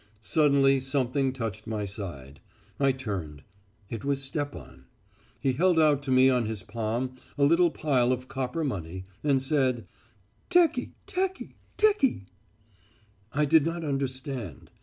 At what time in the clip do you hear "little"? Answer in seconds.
7.43-7.69